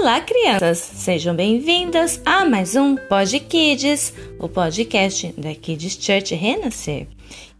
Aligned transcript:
Olá, 0.00 0.20
crianças! 0.20 0.78
Sejam 0.78 1.34
bem-vindas 1.34 2.22
a 2.24 2.44
mais 2.44 2.76
um 2.76 2.94
Pod 2.94 3.40
Kids, 3.40 4.14
o 4.38 4.48
podcast 4.48 5.34
da 5.36 5.52
Kids 5.56 5.98
Church 6.00 6.36
Renascer. 6.36 7.08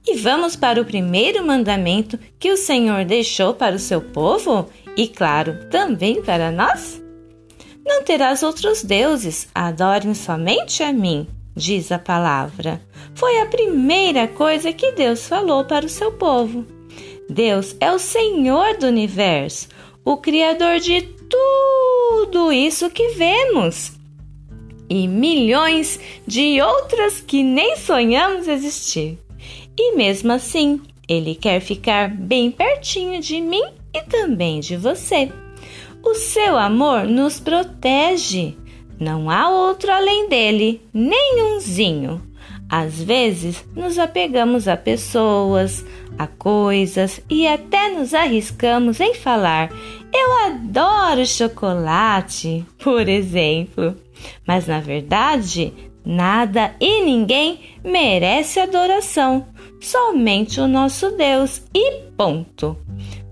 E 0.06 0.16
vamos 0.16 0.54
para 0.54 0.80
o 0.80 0.84
primeiro 0.84 1.44
mandamento 1.44 2.16
que 2.38 2.52
o 2.52 2.56
Senhor 2.56 3.04
deixou 3.04 3.54
para 3.54 3.74
o 3.74 3.78
seu 3.78 4.00
povo 4.00 4.68
e, 4.96 5.08
claro, 5.08 5.68
também 5.68 6.22
para 6.22 6.52
nós? 6.52 7.02
Não 7.84 8.04
terás 8.04 8.44
outros 8.44 8.84
deuses, 8.84 9.48
adorem 9.52 10.14
somente 10.14 10.84
a 10.84 10.92
mim, 10.92 11.26
diz 11.56 11.90
a 11.90 11.98
palavra. 11.98 12.80
Foi 13.16 13.40
a 13.40 13.46
primeira 13.46 14.28
coisa 14.28 14.72
que 14.72 14.92
Deus 14.92 15.26
falou 15.26 15.64
para 15.64 15.84
o 15.84 15.90
seu 15.90 16.12
povo. 16.12 16.64
Deus 17.28 17.74
é 17.80 17.90
o 17.90 17.98
Senhor 17.98 18.76
do 18.76 18.86
universo, 18.86 19.66
o 20.04 20.16
Criador 20.16 20.78
de 20.78 21.02
tudo 21.02 21.18
isso 22.52 22.90
que 22.90 23.08
vemos 23.08 23.98
e 24.88 25.06
milhões 25.06 26.00
de 26.26 26.60
outras 26.60 27.20
que 27.20 27.42
nem 27.42 27.76
sonhamos 27.76 28.48
existir. 28.48 29.18
E 29.76 29.94
mesmo 29.94 30.32
assim, 30.32 30.80
ele 31.08 31.34
quer 31.34 31.60
ficar 31.60 32.08
bem 32.08 32.50
pertinho 32.50 33.20
de 33.20 33.40
mim 33.40 33.64
e 33.92 34.02
também 34.02 34.60
de 34.60 34.76
você. 34.76 35.30
O 36.02 36.14
seu 36.14 36.56
amor 36.56 37.04
nos 37.04 37.38
protege. 37.38 38.56
Não 38.98 39.30
há 39.30 39.48
outro 39.50 39.92
além 39.92 40.28
dele, 40.28 40.82
nenhumzinho. 40.92 42.22
Às 42.68 43.00
vezes, 43.00 43.64
nos 43.74 43.98
apegamos 43.98 44.68
a 44.68 44.76
pessoas, 44.76 45.84
a 46.18 46.26
coisas 46.26 47.20
e 47.30 47.46
até 47.46 47.90
nos 47.90 48.12
arriscamos 48.12 49.00
em 49.00 49.14
falar: 49.14 49.70
Eu 50.12 50.32
adoro 51.08 51.24
chocolate, 51.24 52.66
por 52.78 53.08
exemplo. 53.08 53.96
Mas 54.46 54.66
na 54.66 54.80
verdade, 54.80 55.72
nada 56.04 56.74
e 56.78 57.02
ninguém 57.02 57.60
merece 57.82 58.60
adoração, 58.60 59.46
somente 59.80 60.60
o 60.60 60.68
nosso 60.68 61.10
Deus 61.12 61.62
e 61.74 62.02
ponto. 62.16 62.76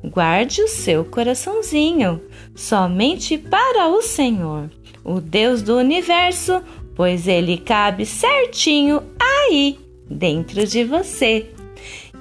Guarde 0.02 0.62
o 0.62 0.68
seu 0.68 1.04
coraçãozinho 1.04 2.22
somente 2.54 3.36
para 3.36 3.88
o 3.88 4.00
Senhor, 4.00 4.70
o 5.04 5.20
Deus 5.20 5.60
do 5.60 5.76
universo, 5.76 6.62
pois 6.94 7.28
ele 7.28 7.58
cabe 7.58 8.06
certinho 8.06 9.02
aí 9.20 9.78
dentro 10.08 10.66
de 10.66 10.84
você. 10.84 11.50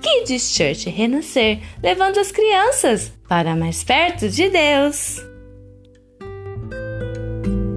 Kids 0.02 0.53
Church 0.53 0.89
Renascer, 0.89 1.59
levando 1.81 2.20
as 2.20 2.31
crianças 2.31 3.14
para 3.28 3.56
mais 3.56 3.83
perto 3.83 4.28
de 4.28 4.50
Deus. 4.50 5.34
Bye. 7.45 7.74